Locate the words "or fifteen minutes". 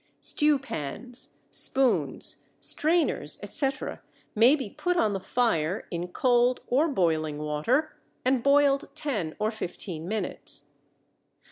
9.37-10.71